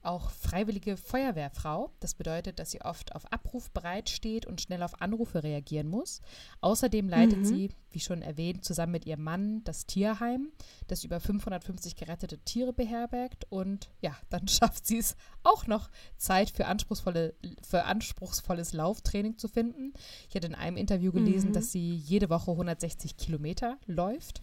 [0.08, 1.92] auch freiwillige Feuerwehrfrau.
[2.00, 6.22] Das bedeutet, dass sie oft auf Abruf bereit steht und schnell auf Anrufe reagieren muss.
[6.62, 7.44] Außerdem leitet mhm.
[7.44, 10.50] sie, wie schon erwähnt, zusammen mit ihrem Mann das Tierheim,
[10.86, 13.44] das über 550 gerettete Tiere beherbergt.
[13.50, 19.46] Und ja, dann schafft sie es auch noch, Zeit für, anspruchsvolle, für anspruchsvolles Lauftraining zu
[19.46, 19.92] finden.
[20.30, 21.52] Ich hatte in einem Interview gelesen, mhm.
[21.52, 24.42] dass sie jede Woche 160 Kilometer läuft.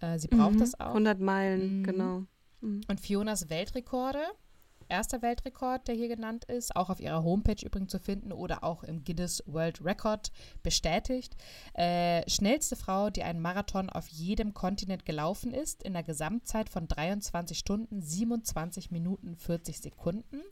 [0.00, 0.60] Äh, sie braucht mhm.
[0.60, 0.88] das auch.
[0.88, 1.84] 100 Meilen, mhm.
[1.84, 2.22] genau.
[2.60, 2.82] Mhm.
[2.86, 4.20] Und Fionas Weltrekorde
[4.88, 8.82] erster Weltrekord, der hier genannt ist, auch auf ihrer Homepage übrigens zu finden oder auch
[8.82, 11.36] im Guinness World Record bestätigt.
[11.74, 16.88] Äh, schnellste Frau, die einen Marathon auf jedem Kontinent gelaufen ist, in der Gesamtzeit von
[16.88, 20.42] 23 Stunden, 27 Minuten, 40 Sekunden.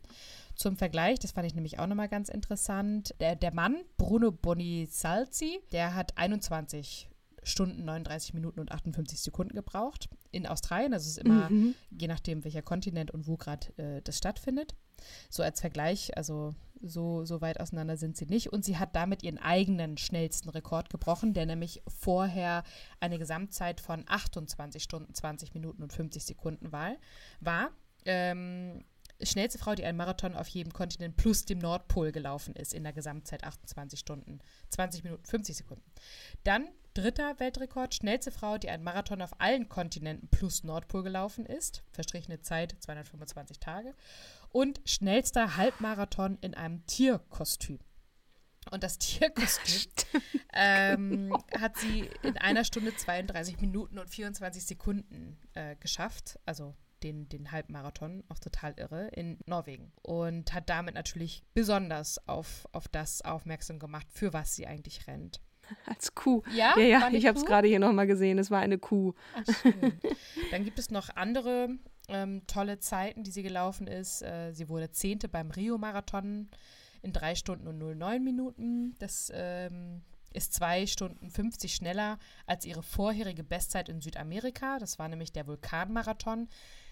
[0.55, 5.61] Zum Vergleich, das fand ich nämlich auch nochmal ganz interessant, der, der Mann, Bruno Bonisalzi,
[5.73, 7.11] der hat 21
[7.47, 10.09] Stunden, 39 Minuten und 58 Sekunden gebraucht.
[10.33, 11.75] In Australien, also es ist immer, mhm.
[11.91, 14.75] je nachdem, welcher Kontinent und wo gerade äh, das stattfindet.
[15.31, 18.53] So als Vergleich, also so, so weit auseinander sind sie nicht.
[18.53, 22.65] Und sie hat damit ihren eigenen schnellsten Rekord gebrochen, der nämlich vorher
[23.01, 26.97] eine Gesamtzeit von 28 Stunden, 20 Minuten und 50 Sekunden war.
[27.41, 27.71] war.
[28.05, 28.85] Ähm,
[29.23, 32.93] schnellste Frau, die einen Marathon auf jedem Kontinent plus dem Nordpol gelaufen ist, in der
[32.93, 35.85] Gesamtzeit 28 Stunden, 20 Minuten, 50 Sekunden.
[36.45, 41.83] Dann dritter Weltrekord, schnellste Frau, die einen Marathon auf allen Kontinenten plus Nordpol gelaufen ist,
[41.93, 43.95] verstrichene Zeit 225 Tage.
[44.51, 47.79] Und schnellster Halbmarathon in einem Tierkostüm.
[48.71, 49.93] Und das Tierkostüm
[50.55, 56.39] ähm, hat sie in einer Stunde 32 Minuten und 24 Sekunden äh, geschafft.
[56.47, 59.93] Also den, den Halbmarathon, auch total irre, in Norwegen.
[60.03, 65.43] Und hat damit natürlich besonders auf, auf das aufmerksam gemacht, für was sie eigentlich rennt.
[65.87, 66.43] Als Kuh.
[66.55, 68.39] Ja, ja, ja ich habe es gerade hier nochmal gesehen.
[68.39, 69.15] Es war eine Kuh.
[69.35, 69.45] Ach,
[70.51, 71.71] Dann gibt es noch andere
[72.09, 74.23] ähm, tolle Zeiten, die sie gelaufen ist.
[74.23, 76.49] Äh, sie wurde Zehnte beim Rio-Marathon
[77.03, 78.97] in 3 Stunden und 09 Minuten.
[78.99, 80.03] Das ähm,
[80.33, 84.79] ist 2 Stunden 50 schneller als ihre vorherige Bestzeit in Südamerika.
[84.79, 86.49] Das war nämlich der Vulkanmarathon,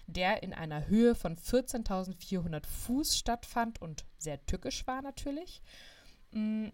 [0.07, 5.61] der in einer Höhe von 14.400 Fuß stattfand und sehr tückisch war natürlich.
[6.35, 6.67] Mm,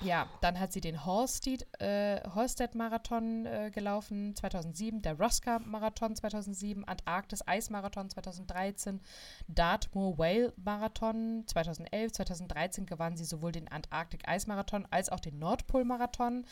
[0.00, 8.10] ja, dann hat sie den Hallstead, äh, Hallstead-Marathon äh, gelaufen 2007, der Rosca-Marathon 2007, Antarktis-Eismarathon
[8.10, 9.00] 2013,
[9.46, 16.44] Dartmoor Whale-Marathon 2011, 2013 gewann sie sowohl den Antarktik-Eismarathon als auch den Nordpol-Marathon.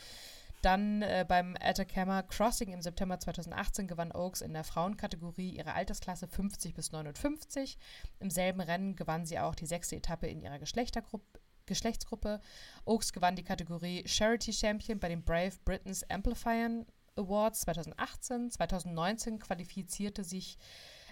[0.61, 6.29] Dann äh, beim Atacama Crossing im September 2018 gewann Oaks in der Frauenkategorie ihre Altersklasse
[6.29, 7.77] 50 bis 59.
[8.19, 11.40] Im selben Rennen gewann sie auch die sechste Etappe in ihrer Geschlechtergruppe
[11.71, 12.41] Geschlechtsgruppe.
[12.85, 18.51] Oaks gewann die Kategorie Charity Champion bei den Brave Britain's Amplifying Awards 2018.
[18.51, 20.57] 2019 qualifizierte sich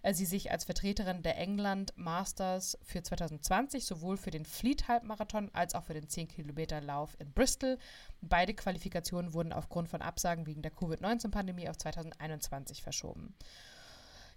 [0.04, 5.50] äh, sie sich als Vertreterin der England Masters für 2020 sowohl für den Fleet Halbmarathon
[5.54, 7.78] als auch für den 10 Kilometer Lauf in Bristol.
[8.22, 13.34] Beide Qualifikationen wurden aufgrund von Absagen wegen der Covid-19-Pandemie auf 2021 verschoben.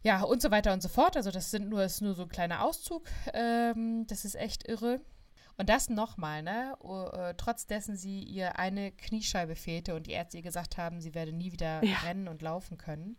[0.02, 1.16] Ja, und so weiter und so fort.
[1.16, 3.08] Also das sind nur, ist nur so ein kleiner Auszug.
[3.32, 5.00] Ähm, das ist echt irre.
[5.56, 6.76] Und das nochmal, ne?
[6.82, 11.14] Uh, trotz dessen sie ihr eine Kniescheibe fehlte und die Ärzte ihr gesagt haben, sie
[11.14, 11.96] werde nie wieder ja.
[12.04, 13.16] rennen und laufen können,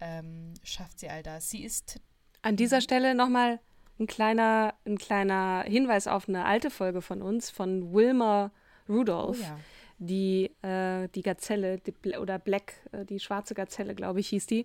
[0.00, 1.50] ähm, schafft sie all das.
[1.50, 2.00] Sie ist.
[2.42, 3.60] An dieser Stelle nochmal
[3.98, 8.52] ein kleiner, ein kleiner Hinweis auf eine alte Folge von uns, von Wilmer
[8.88, 9.40] Rudolph.
[9.40, 9.58] Oh ja
[9.98, 14.64] die, äh, die Gazelle die, oder Black, äh, die schwarze Gazelle, glaube ich, hieß die,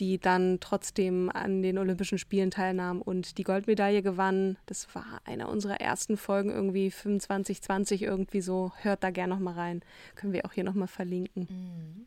[0.00, 4.58] die dann trotzdem an den Olympischen Spielen teilnahm und die Goldmedaille gewann.
[4.66, 8.72] Das war eine unserer ersten Folgen, irgendwie 25, 20, irgendwie so.
[8.82, 9.80] Hört da gerne nochmal rein.
[10.14, 11.46] Können wir auch hier nochmal verlinken.
[11.48, 12.06] Mhm.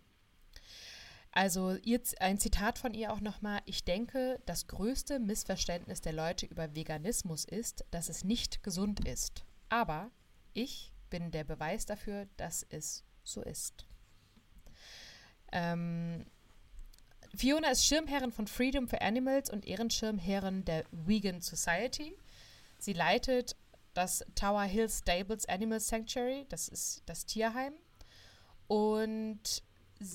[1.32, 3.60] Also jetzt ein Zitat von ihr auch nochmal.
[3.66, 9.44] Ich denke, das größte Missverständnis der Leute über Veganismus ist, dass es nicht gesund ist.
[9.68, 10.12] Aber
[10.54, 13.86] ich bin der Beweis dafür, dass es so ist.
[15.54, 16.26] Ähm,
[17.34, 22.18] Fiona ist Schirmherrin von Freedom for Animals und Ehrenschirmherrin der Vegan Society.
[22.80, 23.56] Sie leitet
[23.94, 27.74] das Tower Hill Stables Animal Sanctuary, das ist das Tierheim.
[28.68, 29.64] Und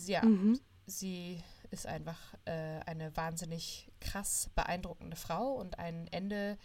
[0.04, 0.60] ja, mhm.
[0.84, 6.58] sie ist einfach äh, eine wahnsinnig krass beeindruckende Frau und ein Ende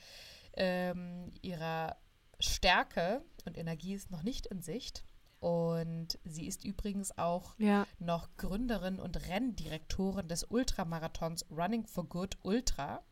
[0.57, 1.95] ähm, ihrer
[2.39, 5.03] Stärke und Energie ist noch nicht in Sicht.
[5.39, 7.85] Und sie ist übrigens auch ja.
[7.99, 13.03] noch Gründerin und Renndirektorin des Ultramarathons Running for Good Ultra.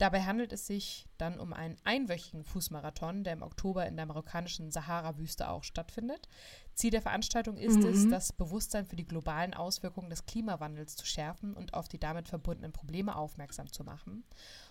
[0.00, 4.70] Dabei handelt es sich dann um einen einwöchigen Fußmarathon, der im Oktober in der marokkanischen
[4.70, 6.26] Sahara-Wüste auch stattfindet.
[6.72, 7.86] Ziel der Veranstaltung ist mhm.
[7.86, 12.28] es, das Bewusstsein für die globalen Auswirkungen des Klimawandels zu schärfen und auf die damit
[12.28, 14.24] verbundenen Probleme aufmerksam zu machen.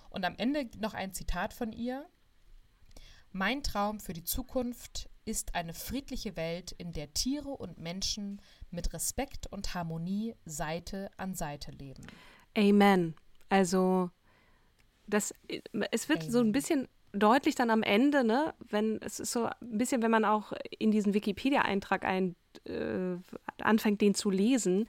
[0.09, 2.07] Und am Ende noch ein Zitat von ihr.
[3.31, 8.93] Mein Traum für die Zukunft ist eine friedliche Welt, in der Tiere und Menschen mit
[8.93, 12.03] Respekt und Harmonie Seite an Seite leben.
[12.57, 13.15] Amen.
[13.49, 14.09] Also
[15.07, 15.33] das,
[15.91, 16.31] es wird Amen.
[16.31, 20.11] so ein bisschen deutlich dann am Ende, ne, wenn es ist so ein bisschen, wenn
[20.11, 22.35] man auch in diesen Wikipedia-Eintrag ein,
[22.69, 23.17] äh,
[23.61, 24.87] anfängt, den zu lesen,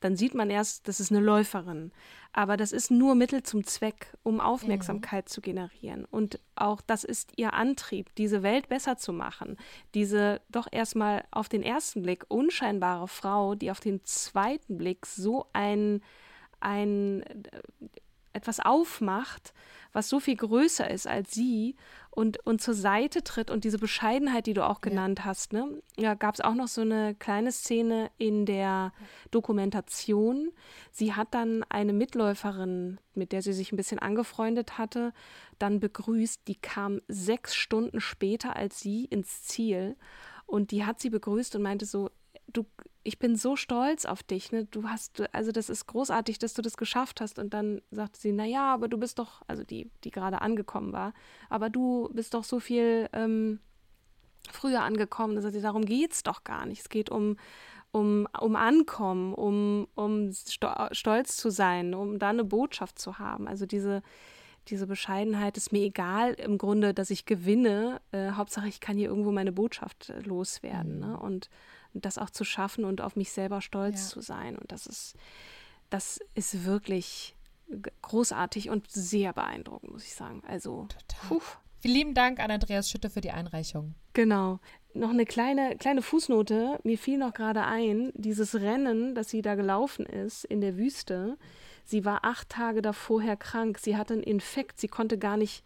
[0.00, 1.92] dann sieht man erst, das ist eine Läuferin.
[2.32, 5.30] Aber das ist nur Mittel zum Zweck, um Aufmerksamkeit mhm.
[5.30, 6.04] zu generieren.
[6.04, 9.56] Und auch das ist ihr Antrieb, diese Welt besser zu machen.
[9.94, 15.46] Diese doch erstmal auf den ersten Blick unscheinbare Frau, die auf den zweiten Blick so
[15.52, 16.02] ein,
[16.60, 17.24] ein
[18.32, 19.52] etwas aufmacht,
[19.92, 21.76] was so viel größer ist als sie
[22.10, 25.24] und, und zur Seite tritt und diese Bescheidenheit, die du auch genannt ja.
[25.26, 25.82] hast, ne?
[25.96, 28.92] Ja, gab es auch noch so eine kleine Szene in der
[29.30, 30.50] Dokumentation.
[30.90, 35.12] Sie hat dann eine Mitläuferin, mit der sie sich ein bisschen angefreundet hatte,
[35.58, 36.46] dann begrüßt.
[36.48, 39.96] Die kam sechs Stunden später als sie ins Ziel
[40.46, 42.10] und die hat sie begrüßt und meinte so,
[42.52, 42.66] du,
[43.10, 44.66] ich bin so stolz auf dich, ne?
[44.66, 47.40] Du hast, also das ist großartig, dass du das geschafft hast.
[47.40, 51.12] Und dann sagte sie, naja, aber du bist doch, also die, die gerade angekommen war,
[51.48, 53.58] aber du bist doch so viel ähm,
[54.52, 55.34] früher angekommen.
[55.34, 56.82] Da sagt sie, darum geht es doch gar nicht.
[56.82, 57.36] Es geht um,
[57.90, 63.48] um, um Ankommen, um, um stolz zu sein, um da eine Botschaft zu haben.
[63.48, 64.02] Also diese,
[64.68, 68.00] diese Bescheidenheit ist mir egal im Grunde, dass ich gewinne.
[68.12, 71.00] Äh, Hauptsache, ich kann hier irgendwo meine Botschaft äh, loswerden.
[71.00, 71.00] Mhm.
[71.00, 71.18] Ne?
[71.18, 71.50] Und
[71.94, 74.08] das auch zu schaffen und auf mich selber stolz ja.
[74.08, 74.56] zu sein.
[74.56, 75.16] Und das ist,
[75.88, 77.36] das ist wirklich
[78.02, 80.42] großartig und sehr beeindruckend, muss ich sagen.
[80.46, 81.40] Also, Total.
[81.80, 83.94] Vielen lieben Dank an Andreas Schütte für die Einreichung.
[84.12, 84.60] Genau.
[84.92, 86.78] Noch eine kleine, kleine Fußnote.
[86.82, 91.38] Mir fiel noch gerade ein, dieses Rennen, das sie da gelaufen ist in der Wüste.
[91.84, 93.78] Sie war acht Tage davor krank.
[93.78, 94.78] Sie hatte einen Infekt.
[94.78, 95.64] Sie konnte gar nicht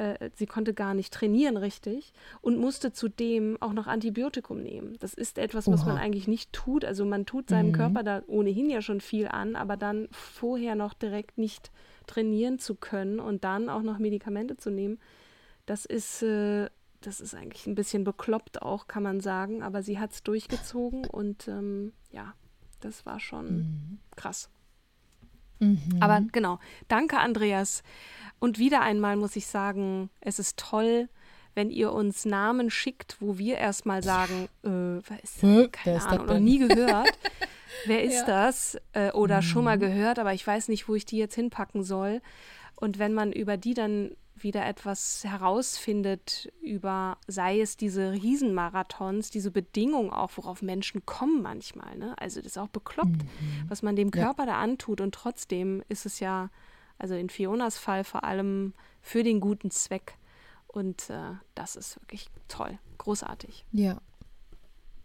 [0.00, 4.96] äh, sie konnte gar nicht trainieren richtig und musste zudem auch noch Antibiotikum nehmen.
[4.98, 5.90] Das ist etwas, was Oha.
[5.90, 6.86] man eigentlich nicht tut.
[6.86, 7.74] Also man tut seinem mhm.
[7.74, 11.70] Körper da ohnehin ja schon viel an, aber dann vorher noch direkt nicht
[12.06, 14.98] trainieren zu können und dann auch noch Medikamente zu nehmen,
[15.66, 16.70] das ist, äh,
[17.02, 19.62] das ist eigentlich ein bisschen bekloppt auch, kann man sagen.
[19.62, 22.34] Aber sie hat es durchgezogen und ähm, ja,
[22.80, 23.98] das war schon mhm.
[24.16, 24.48] krass.
[25.60, 25.78] Mhm.
[26.00, 26.58] Aber genau,
[26.88, 27.82] danke Andreas.
[28.38, 31.08] Und wieder einmal muss ich sagen, es ist toll,
[31.54, 35.72] wenn ihr uns Namen schickt, wo wir erstmal sagen, äh, wer ist das?
[35.72, 37.10] keine wer Ahnung, noch nie gehört.
[37.86, 38.26] wer ist ja.
[38.26, 38.78] das?
[38.92, 39.42] Äh, oder mhm.
[39.42, 42.22] schon mal gehört, aber ich weiß nicht, wo ich die jetzt hinpacken soll.
[42.76, 44.12] Und wenn man über die dann
[44.42, 51.96] wieder etwas herausfindet über, sei es diese Riesenmarathons, diese Bedingungen auch, worauf Menschen kommen manchmal.
[51.96, 52.14] Ne?
[52.18, 53.64] Also das ist auch bekloppt, mhm.
[53.68, 54.52] was man dem Körper ja.
[54.52, 55.00] da antut.
[55.00, 56.50] Und trotzdem ist es ja,
[56.98, 60.16] also in Fionas Fall vor allem für den guten Zweck.
[60.66, 63.64] Und äh, das ist wirklich toll, großartig.
[63.72, 64.00] Ja.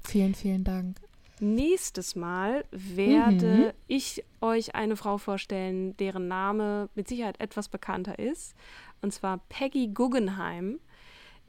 [0.04, 1.00] Vielen, vielen Dank.
[1.40, 3.72] Nächstes Mal werde mhm.
[3.88, 8.56] ich euch eine Frau vorstellen, deren Name mit Sicherheit etwas bekannter ist
[9.02, 10.80] und zwar Peggy Guggenheim.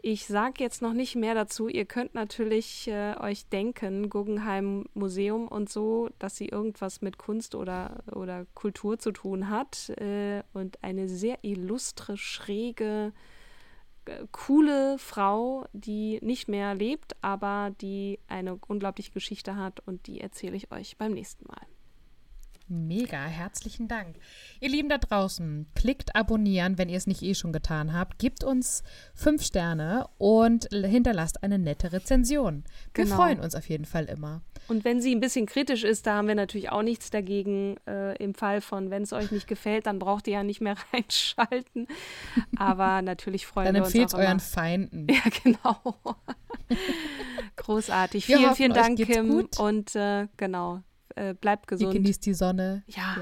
[0.02, 1.68] Ich sage jetzt noch nicht mehr dazu.
[1.68, 7.54] Ihr könnt natürlich äh, euch denken, Guggenheim Museum und so, dass sie irgendwas mit Kunst
[7.54, 9.88] oder, oder Kultur zu tun hat.
[9.98, 13.12] Äh, und eine sehr illustre, schräge,
[14.32, 20.56] coole Frau, die nicht mehr lebt, aber die eine unglaubliche Geschichte hat und die erzähle
[20.56, 21.66] ich euch beim nächsten Mal.
[22.68, 24.16] Mega, herzlichen Dank.
[24.60, 28.18] Ihr Lieben da draußen, klickt abonnieren, wenn ihr es nicht eh schon getan habt.
[28.18, 28.82] Gebt uns
[29.14, 32.64] fünf Sterne und hinterlasst eine nette Rezension.
[32.92, 33.16] Wir genau.
[33.16, 34.42] freuen uns auf jeden Fall immer.
[34.66, 37.76] Und wenn sie ein bisschen kritisch ist, da haben wir natürlich auch nichts dagegen.
[37.86, 40.74] Äh, Im Fall von, wenn es euch nicht gefällt, dann braucht ihr ja nicht mehr
[40.92, 41.86] reinschalten.
[42.56, 43.92] Aber natürlich freuen wir uns.
[43.92, 45.06] Dann empfehlt euren Feinden.
[45.16, 45.96] Ja, genau.
[47.56, 48.26] Großartig.
[48.26, 49.28] Wir vielen, hoffen, vielen Dank, Kim.
[49.28, 49.58] Gut.
[49.58, 50.82] Und äh, genau,
[51.16, 51.92] äh, bleibt gesund.
[51.92, 52.84] Ihr genießt die Sonne.
[52.86, 53.16] Ja.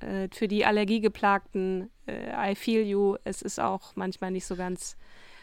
[0.00, 0.08] ja.
[0.08, 3.16] Äh, für die Allergiegeplagten, äh, I feel you.
[3.24, 4.96] Es ist auch manchmal nicht so ganz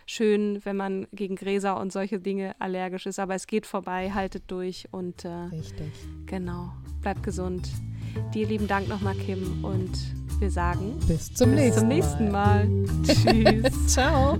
[0.06, 3.20] schön, wenn man gegen Gräser und solche Dinge allergisch ist.
[3.20, 5.92] Aber es geht vorbei, haltet durch und äh, Richtig.
[6.26, 6.72] genau,
[7.02, 7.70] bleibt gesund.
[8.34, 9.92] Dir lieben Dank nochmal, Kim, und
[10.40, 12.68] wir sagen bis zum, bis nächsten, zum nächsten Mal.
[12.68, 12.86] Mal.
[13.06, 13.88] Tschüss.
[13.88, 14.40] Ciao.